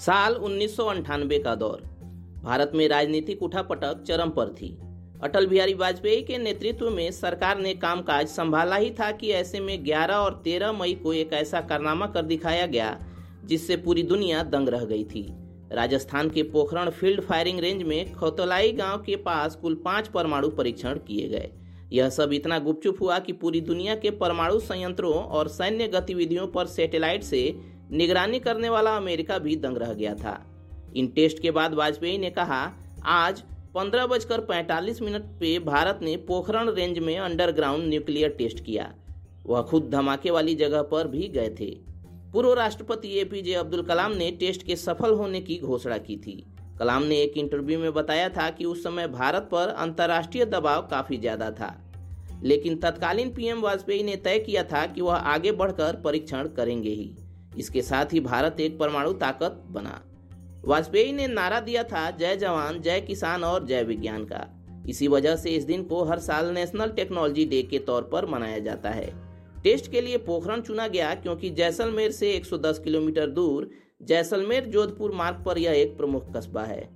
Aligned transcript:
साल 0.00 0.34
उन्नीस 0.34 0.76
का 0.80 1.54
दौर। 1.54 1.82
भारत 2.44 2.72
में 2.74 2.88
राजनीतिक 2.88 3.42
उठापटक 3.42 4.02
चरम 4.02 4.30
पर 4.30 4.48
थी। 4.48 4.78
अटल 5.22 5.46
बिहारी 5.46 5.74
वाजपेयी 5.74 6.22
के 6.22 6.38
नेतृत्व 6.38 6.90
में 6.90 7.10
सरकार 7.10 7.58
ने 7.58 7.74
कामकाज 7.74 8.28
संभाला 8.28 8.76
ही 8.76 8.90
था 8.90 9.10
कि 9.10 9.30
ऐसे 9.30 9.60
में 9.60 9.84
11 9.84 10.14
और 10.14 10.42
13 10.44 10.72
मई 10.72 10.92
को 10.92 11.12
एक 11.12 11.32
ऐसा 11.32 11.60
कारनामा 11.60 12.06
कर 12.06 12.22
दिखाया 12.22 12.66
गया, 12.66 13.00
जिससे 13.44 13.76
पूरी 13.76 14.02
दुनिया 14.02 14.42
दंग 14.42 14.68
रह 14.68 14.84
गई 14.84 15.04
थी। 15.04 15.34
राजस्थान 15.72 16.30
के 16.30 16.42
पोखरण 16.42 16.90
फ़ील्ड 16.90 17.20
फायरिंग 17.20 17.60
रेंज 17.60 17.82
में 17.82 18.12
खोतलाई 18.12 18.72
गाँव 18.72 18.98
के 18.98 19.16
पास 19.16 19.56
कुल 19.56 19.74
पाँच 19.74 20.08
परमाणु 20.08 20.48
परीक्षण 20.48 20.98
किए 20.98 21.28
गए। 21.28 21.50
यह 21.92 22.08
सब 22.10 22.32
इतना 22.32 22.58
गुपचुप 22.58 22.96
हुआ 23.00 23.18
कि 23.18 23.32
पूरी 23.32 23.60
दुनिया 23.60 23.94
के 23.94 24.10
परमाणु 24.10 24.58
संयंत्रों 24.58 25.14
और 25.14 25.48
सैन्य 25.48 25.88
गतिविधियों 25.88 26.46
पर 26.46 26.66
सैटेलाइट 26.66 27.22
से 27.22 27.71
निगरानी 27.92 28.38
करने 28.38 28.68
वाला 28.68 28.96
अमेरिका 28.96 29.38
भी 29.38 29.56
दंग 29.56 29.76
रह 29.76 29.92
गया 29.94 30.14
था। 30.14 30.40
इन 30.96 31.06
टेस्ट 31.06 31.38
के 31.38 31.50
बाद 31.50 31.74
वाजपेयी 31.74 32.18
ने 32.18 32.30
कहा, 32.30 32.60
आज 33.04 33.42
पंद्रह 33.74 34.06
बजकर 34.06 34.40
पैंतालीस 34.40 35.00
मिनट 35.02 35.22
पे 35.40 35.58
भारत 35.58 35.98
ने 36.02 36.16
पोखरण 36.28 36.70
रेंज 36.70 36.98
में 36.98 37.16
अंडरग्राउंड 37.18 37.88
न्यूक्लियर 37.88 38.30
टेस्ट 38.30 38.64
किया। 38.64 38.92
वह 39.46 39.62
खुद 39.62 39.88
धमाके 39.90 40.30
वाली 40.30 40.54
जगह 40.54 40.82
पर 40.82 41.08
भी 41.08 41.28
गए 41.28 41.48
थे। 41.60 41.70
पूर्व 42.32 42.52
राष्ट्रपति 42.52 43.08
एपीजे 43.20 43.54
अब्दुल 43.54 43.82
कलाम 43.82 44.12
ने 44.12 44.30
टेस्ट 44.30 44.62
के 44.62 44.76
सफल 44.76 45.14
होने 45.14 45.40
की 45.40 45.58
घोषणा 45.58 45.98
की 45.98 46.16
थी। 46.16 46.44
कलाम 46.78 47.02
ने 47.02 47.16
एक 47.16 47.36
इंटरव्यू 47.38 47.78
में 47.78 47.92
बताया 47.92 48.28
था 48.28 48.48
कि 48.50 48.64
उस 48.64 48.82
समय 48.84 49.08
भारत 49.08 49.48
पर 49.52 49.68
अंतर्राष्ट्रीय 49.68 50.44
दबाव 50.44 50.86
काफ़ी 50.86 51.16
ज़्यादा 51.16 51.50
था। 51.50 51.74
लेकिन 52.42 52.76
तत्कालीन 52.76 53.30
पीएम 53.30 53.60
वाजपेयी 53.60 54.02
ने 54.02 54.16
तय 54.16 54.38
किया 54.38 54.62
था 54.62 54.86
कि 54.86 55.00
वह 55.00 55.14
आगे 55.14 55.52
बढ़कर 55.52 55.96
परीक्षण 55.96 56.48
करेंगे 56.48 56.90
ही। 56.90 57.10
इसके 57.58 57.82
साथ 57.82 58.12
ही 58.12 58.20
भारत 58.20 58.60
एक 58.60 58.78
परमाणु 58.78 59.12
ताकत 59.12 59.62
बना। 59.70 60.00
वाजपेयी 60.64 61.12
ने 61.12 61.26
नारा 61.26 61.60
दिया 61.60 61.82
था 61.82 62.10
जय 62.10 62.36
जवान, 62.36 62.80
जय 62.80 63.00
किसान 63.00 63.44
और 63.44 63.66
जय 63.66 63.82
विज्ञान 63.82 64.24
का। 64.24 64.46
इसी 64.88 65.08
वजह 65.08 65.36
से 65.36 65.50
इस 65.50 65.64
दिन 65.64 65.82
को 65.82 66.02
हर 66.04 66.18
साल 66.18 66.46
नेशनल 66.46 66.88
टेक्नोलॉजी 66.88 67.44
डे 67.44 67.62
के 67.62 67.78
तौर 67.78 68.02
पर 68.02 68.26
मनाया 68.26 68.58
जाता 68.58 68.90
है। 68.90 69.12
टेस्ट 69.64 69.90
के 69.90 70.00
लिए 70.00 70.16
पोखरण 70.18 70.60
चुना 70.60 70.86
गया 70.88 71.14
क्योंकि 71.14 71.50
जैसलमेर 71.50 72.10
से 72.10 72.30
110 72.30 72.78
किलोमीटर 72.78 73.26
दूर 73.26 73.70
जैसलमेर 74.02 74.64
जोधपुर 74.64 75.12
मार्ग 75.12 75.42
पर 75.46 75.58
यह 75.58 75.72
एक 75.72 75.96
प्रमुख 75.96 76.32
कस्बा 76.36 76.62
है। 76.62 76.88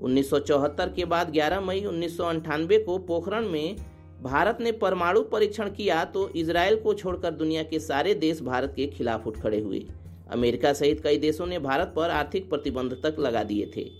1974 0.00 0.94
के 0.94 1.04
बाद 1.04 1.32
11 1.32 1.60
मई 1.60 1.84
उन्नीस 1.84 2.16
को 2.20 2.98
पोखरण 2.98 3.48
में 3.48 3.76
भारत 4.22 4.58
ने 4.60 4.72
परमाणु 4.72 5.22
परीक्षण 5.22 5.70
किया 5.70 6.04
तो 6.04 6.28
इसराइल 6.28 6.76
को 6.76 6.94
छोड़कर 6.94 7.30
दुनिया 7.30 7.62
के 7.62 7.78
सारे 7.80 8.14
देश 8.14 8.40
भारत 8.42 8.72
के 8.76 8.86
खिलाफ 8.86 9.26
उठ 9.26 9.40
खड़े 9.40 9.60
हुए। 9.60 9.84
अमेरिका 10.30 10.72
सहित 10.72 11.00
कई 11.00 11.16
देशों 11.16 11.46
ने 11.46 11.58
भारत 11.58 11.92
पर 11.96 12.10
आर्थिक 12.10 12.48
प्रतिबंध 12.50 12.92
तक 12.92 13.16
लगा 13.18 13.42
दिए 13.42 13.70
थे। 13.76 13.90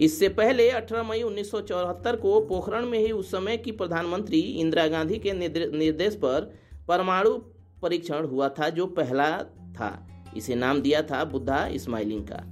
इससे 0.00 0.28
पहले 0.28 0.70
18 0.70 1.02
मई 1.02 1.22
1974 1.22 2.16
को 2.16 2.40
पोखरण 2.40 2.86
में 2.86 2.98
ही 2.98 3.12
उस 3.12 3.30
समय 3.30 3.56
की 3.56 3.72
प्रधानमंत्री 3.72 4.40
इंदिरा 4.40 4.86
गांधी 4.86 5.18
के 5.18 5.32
निर्देश 5.32 6.14
पर 6.14 6.54
परमाणु 6.88 7.38
परीक्षण 7.82 8.24
हुआ 8.24 8.48
था, 8.48 8.68
जो 8.68 8.86
पहला 8.86 9.42
था। 9.72 10.06
इसे 10.36 10.54
नाम 10.54 10.80
दिया 10.80 11.02
था 11.02 11.24
बुद्धा 11.24 11.66
इस्माइलिंग 11.66 12.22
का। 12.22 12.42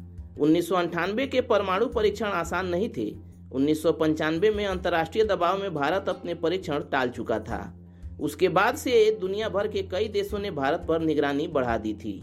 उन्नीस 0.41 0.69
के 0.73 1.41
परमाणु 1.41 1.87
परीक्षण 1.87 2.27
आसान 2.27 2.67
नहीं 2.67 2.89
थे। 2.89 3.15
उन्नीस 3.53 3.83
सौ 3.83 3.93
पंचानवे 3.93 4.51
में 4.51 4.67
अंतर्राष्ट्रीय 4.67 5.25
दबाव 5.25 5.61
में 5.61 5.75
भारत 5.75 6.09
अपने 6.09 6.35
परीक्षण 6.35 6.81
टाल 6.81 7.09
चुका 7.09 7.39
था। 7.39 7.79
उसके 8.21 8.49
बाद 8.49 8.77
से 8.77 9.19
दुनिया 9.21 9.49
भर 9.49 9.69
के 9.69 9.83
कई 9.83 10.09
देशों 10.09 10.39
ने 10.39 10.51
भारत 10.51 10.85
पर 10.89 11.01
निगरानी 11.01 11.47
बढ़ा 11.47 11.77
दी 11.79 11.95
थी। 11.95 12.23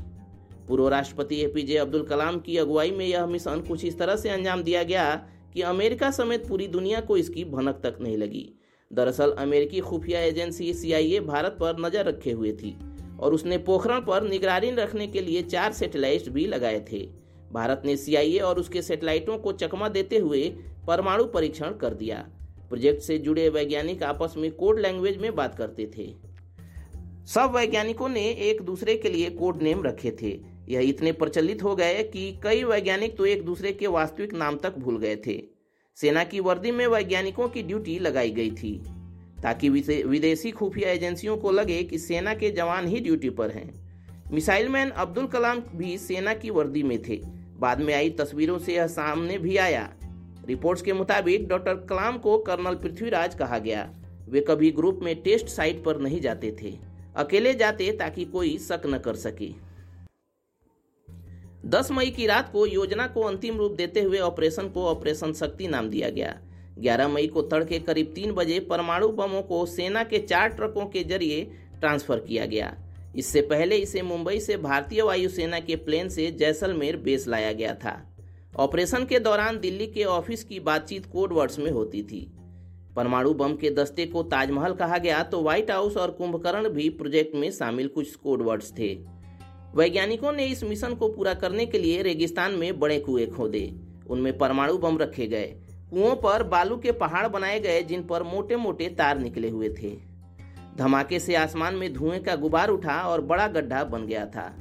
पूर्व 0.70 0.88
राष्ट्रपति 0.88 1.42
एपीजे 1.42 1.78
अब्दुल 1.78 2.04
कलाम 2.04 2.40
की 2.40 2.58
अगुवाई 2.58 2.92
में 2.92 3.06
यह 3.06 3.26
मिशन 3.26 3.62
कुछ 3.68 3.86
इस 3.86 3.98
तरह 4.00 4.16
से 4.16 4.30
अंजाम 4.30 4.64
दिया 4.64 4.84
गया 4.84 5.28
कि 5.54 5.62
अमेरिका 5.62 6.12
समेत 6.12 6.48
पूरी 6.48 6.68
दुनिया 6.68 7.02
को 7.02 7.18
इसकी 7.18 7.46
भनक 7.46 7.80
तक 7.84 7.98
नहीं 8.02 8.18
लगी। 8.18 8.54
दरअसल, 8.94 9.32
अमेरिकी 9.32 9.80
खुफिया 9.80 10.22
एजेंसी 10.22 10.74
सीआईए 10.74 11.20
भारत 11.20 11.52
पर 11.52 11.80
नज़र 11.80 12.06
रखे 12.06 12.32
हुए 12.32 12.52
थी 12.52 12.78
और 13.20 13.34
उसने 13.34 13.58
पोखरण 13.58 14.00
पर 14.00 14.30
निगरानी 14.30 14.72
रखने 14.72 15.08
के 15.08 15.22
लिए 15.22 15.42
चार 15.44 15.74
सैटेलाइट 15.74 16.30
भी 16.30 16.46
लगाए 16.46 16.86
थे। 16.92 17.10
भारत 17.52 17.82
ने 17.86 17.98
सीआईए 17.98 18.40
और 18.40 18.60
उसके 18.60 18.82
सैटेलाइटों 18.82 19.38
को 19.38 19.52
चकमा 19.52 19.90
देते 19.90 20.18
हुए 20.18 20.54
परमाणु 20.88 21.26
परीक्षण 21.26 21.72
कर 21.72 21.94
दिया। 21.94 22.30
प्रोजेक्ट 22.70 23.02
से 23.02 23.18
जुड़े 23.18 23.50
वैज्ञानिक 23.50 24.04
आपस 24.04 24.34
में 24.38 24.52
कोड 24.52 24.80
लैंग्वेज 24.80 25.18
में 25.18 25.36
बात 25.36 25.56
करते 25.56 25.92
थे। 25.98 26.14
सब 27.26 27.52
वैज्ञानिकों 27.56 28.10
ने 28.10 28.30
एक 28.30 28.62
दूसरे 28.62 28.96
के 28.96 29.10
लिए 29.10 29.30
कोड 29.30 29.62
नेम 29.62 29.84
रखे 29.84 30.12
थे। 30.12 30.49
यह 30.70 30.90
इतने 30.90 31.12
प्रचलित 31.12 31.64
हो 31.64 31.76
गए 31.76 32.04
कि 32.04 32.32
कई 32.44 32.64
वैज्ञानिक 32.64 33.18
तो 33.18 33.26
एक 33.26 33.44
दूसरे 33.46 33.72
के 33.72 33.88
वास्तविक 33.88 34.34
नाम 34.34 34.58
तक 34.58 34.78
भूल 34.78 34.98
गए 34.98 35.16
थे। 35.26 35.42
सेना 35.98 36.24
की 36.24 36.40
वर्दी 36.40 36.72
में 36.72 36.86
वैज्ञानिकों 36.88 37.48
की 37.50 37.64
ड्यूटी 37.64 37.98
लगाई 38.00 38.32
गई 38.32 38.52
थी, 38.52 38.74
ताकि 39.44 39.70
विदेशी 39.70 40.52
खुफिया 40.52 40.92
एजेंसियों 40.92 41.38
को 41.38 41.52
लगे 41.52 41.82
कि 41.84 41.98
सेना 42.00 42.34
के 42.34 42.50
जवान 42.52 42.88
ही 42.88 43.00
ड्यूटी 43.00 43.30
पर 43.32 43.52
हैं। 43.52 43.70
मिसाइल 44.34 44.70
मैन 44.70 44.90
अब्दुल 44.90 45.28
कलाम 45.28 45.62
भी 45.76 45.98
सेना 45.98 46.34
की 46.34 46.50
वर्दी 46.50 46.84
में 46.84 47.02
थे। 47.04 47.20
बाद 47.60 47.80
में 47.80 47.94
आई 47.94 48.10
तस्वीरों 48.10 48.58
से 48.60 48.76
यह 48.76 48.88
सामने 48.88 49.38
भी 49.38 49.56
आया। 49.58 49.90
रिपोर्ट्स 50.48 50.82
के 50.82 50.94
मुताबिक 50.94 51.48
डॉक्टर 51.48 51.74
कलाम 51.90 52.18
को 52.18 52.38
कर्नल 52.40 52.76
पृथ्वीराज 52.76 53.36
कहा 53.36 53.58
गया। 53.60 53.90
वे 54.30 54.42
कभी 54.42 54.70
ग्रुप 54.72 55.00
में 55.04 55.16
टेस्ट 55.22 55.48
साइट 55.48 55.84
पर 55.84 56.00
नहीं 56.00 56.22
जाते 56.22 56.56
थे। 56.62 56.74
अकेले 57.16 57.54
जाते 57.54 57.92
ताकि 57.92 58.26
कोई 58.26 58.58
शक 58.60 58.82
न 58.86 58.98
कर 58.98 59.16
सके। 59.16 59.48
10 61.64 61.92
मई 61.92 62.10
की 62.10 62.26
रात 62.28 62.52
को 62.52 62.66
योजना 62.66 63.08
को 63.08 63.22
अंतिम 63.22 63.58
रूप 63.58 63.72
देते 63.72 64.02
हुए 64.02 64.20
ऑपरेशन 64.20 64.70
को 64.70 64.86
ऑपरेशन 64.86 65.34
शक्ति 65.34 65.68
नाम 65.68 65.90
दिया 65.90 66.10
गया। 66.10 66.36
11 66.80 67.08
मई 67.08 67.28
को 67.28 67.42
तड़के 67.42 67.80
करीब 67.80 68.12
तीन 68.16 68.32
बजे 68.32 68.60
परमाणु 68.60 69.08
बमों 69.08 69.42
को 69.42 69.66
सेना 69.66 70.04
के 70.04 70.20
चार 70.20 70.50
ट्रकों 70.50 70.86
के 70.86 71.04
ज़रिए 71.04 71.42
ट्रांसफ़र 71.80 72.20
किया 72.20 72.46
गया। 72.46 72.76
इससे 73.16 73.42
पहले 73.42 73.78
इसे 73.78 74.02
मुंबई 74.02 74.40
से 74.40 74.58
भारतीय 74.58 75.02
वायुसेना 75.02 75.60
के 75.60 75.76
प्लेन 75.76 76.10
से 76.10 76.32
जैसलमेर 76.32 76.98
बेस 76.98 77.28
लाया 77.28 77.52
गया 77.52 77.74
था। 77.76 78.02
ऑपरेशन 78.60 79.06
के 79.06 79.20
दौरान 79.20 79.60
दिल्ली 79.60 79.88
के 79.88 80.04
ऑफ़िस 80.04 80.44
की 80.44 80.60
बातचीत 80.60 81.06
कोड 81.06 81.34
वर्ड्स 81.34 81.60
में 81.60 81.72
होती 81.72 82.04
थी। 82.04 82.26
परमाणु 82.96 83.34
बम 83.34 83.54
के 83.56 83.70
दस्ते 83.70 84.06
को 84.06 84.24
ताजमहल 84.24 84.74
कहा 84.74 84.98
गया 84.98 85.22
तो 85.24 85.42
व्हाइट 85.42 85.72
हाउस 85.72 85.98
और 85.98 86.12
कुंभकर्ण 86.12 86.70
भी 86.70 86.90
प्रोजेक्ट 86.90 87.36
में 87.36 87.50
शामिल 87.52 87.88
कुछ 87.88 88.16
कोड 88.16 88.42
वर्ड्स 88.42 88.72
थे। 88.72 88.94
वैज्ञानिकों 89.76 90.32
ने 90.32 90.46
इस 90.46 90.64
मिशन 90.64 90.94
को 90.94 91.10
पूरा 91.10 91.34
करने 91.34 91.66
के 91.66 91.78
लिए 91.78 92.02
रेगिस्तान 92.02 92.52
में 92.52 92.80
बड़े 92.80 93.00
कुएँ 93.00 93.28
खोदे। 93.28 93.74
उनमें 94.10 94.38
परमाणु 94.38 94.78
बम 94.78 94.98
रखे 94.98 95.28
गए। 95.28 95.46
कुओं 95.90 96.16
पर 96.16 96.44
बालू 96.44 96.78
के 96.78 96.92
पहाड़ 96.92 97.28
बनाए 97.28 97.60
गए, 97.60 97.82
जिन 97.84 98.04
पर 98.04 98.24
मोटे 98.24 98.56
मोटे 98.56 98.88
तार 98.88 99.20
निकले 99.20 99.50
हुए 99.50 99.70
थे। 99.70 99.96
धमाके 100.78 101.20
से 101.20 101.36
आसमान 101.36 101.76
में 101.76 101.94
धुएँ 101.94 102.20
का 102.20 102.36
गुबार 102.36 102.70
उठा 102.70 103.02
और 103.02 103.22
बड़ा 103.22 103.48
गड्ढा 103.48 103.84
बन 103.84 104.06
गया 104.06 104.26
था। 104.26 104.56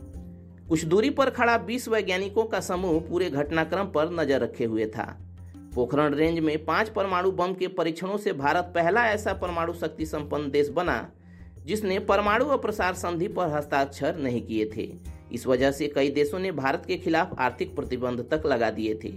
कुछ 0.69 0.85
दूरी 0.85 1.11
पर 1.11 1.31
खड़ा 1.31 1.59
बीस 1.59 1.89
वैज्ञानिकों 1.89 2.45
का 2.45 2.61
समूह 2.61 3.01
पूरे 3.01 3.31
घटनाक्रम 3.31 3.85
पर 3.85 4.11
नज़र 4.11 4.41
रखे 4.41 4.65
हुए 4.65 4.87
था। 4.87 5.21
पोखरण 5.75 6.15
रेंज 6.15 6.39
में 6.39 6.65
पाँच 6.65 6.89
परमाणु 6.89 7.31
बम 7.31 7.55
के 7.55 7.69
परीक्षणों 7.69 8.17
से 8.17 8.33
भारत 8.33 8.73
पहला 8.75 9.07
ऐसा 9.07 9.33
परमाणु 9.33 9.73
शक्ति 9.73 10.07
संपन्न 10.07 10.51
देश 10.51 10.69
बना 10.69 11.11
जिसने 11.67 11.99
परमाणु 11.99 12.45
और 12.45 12.59
प्रसार 12.59 12.95
संधि 12.95 13.29
पर 13.29 13.49
हस्ताक्षर 13.49 14.17
नहीं 14.17 14.43
किए 14.43 14.71
थे। 14.77 14.91
इस 15.33 15.47
वजह 15.47 15.71
से 15.71 15.89
कई 15.89 16.11
देशों 16.11 16.39
ने 16.39 16.53
भारत 16.53 16.85
के 16.87 16.97
खिलाफ 16.97 17.35
आर्थिक 17.39 17.75
प्रतिबंध 17.77 18.27
तक 18.31 18.47
लगा 18.47 18.71
दिए 18.71 18.95
थे। 19.05 19.13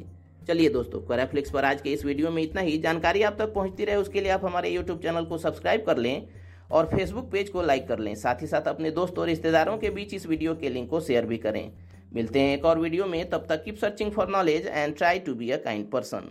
चलिए 0.48 0.70
दोस्तों 0.70 1.00
करेफ्लिक्स 1.00 1.52
पर 1.52 1.66
आज 1.66 1.82
के 1.82 1.90
इस 1.90 2.06
वीडियो 2.06 2.30
में 2.32 2.42
इतना 2.44 2.62
ही। 2.62 2.78
जानकारी 2.78 3.22
आप 3.22 3.36
तक 3.40 3.54
पहुँचती 3.54 3.86
रहे, 3.86 3.96
उसके 3.96 4.22
लिए 4.22 4.32
आप 4.32 4.46
हमारे 4.46 4.70
यूट्यूब 4.70 5.00
चैनल 5.00 5.26
को 5.26 5.38
सब्सक्राइब 5.38 5.86
कर 5.86 5.98
लें 5.98 6.28
और 6.72 6.86
फेसबुक 6.86 7.32
पेज 7.32 7.50
को 7.50 7.62
लाइक 7.62 7.88
कर 7.88 8.00
लें। 8.00 8.14
साथ 8.16 8.42
ही 8.42 8.48
साथ 8.48 8.68
अपने 8.68 8.92
दोस्तों 8.92 9.22
और 9.22 9.28
रिश्तेदारों 9.28 9.78
के 9.78 9.90
बीच 9.90 10.14
इस 10.14 10.28
वीडियो 10.28 10.56
के 10.56 10.70
लिंक 10.70 10.90
को 10.90 11.00
शेयर 11.00 11.26
भी 11.26 11.38
करें। 11.38 11.72
मिलते 12.14 12.40
हैं 12.40 12.58
एक 12.58 12.66
और 12.66 12.80
वीडियो 12.80 13.06
में। 13.06 13.30
तब 13.30 13.46
तक 13.50 13.64
keep 13.64 13.78
searching 13.78 14.12
for 14.12 14.28
knowledge 14.28 14.68
and 14.68 14.96
try 14.96 15.20
to 15.20 15.34
be 15.34 15.50
a 15.50 15.58
kind 15.58 15.90
person 15.92 16.30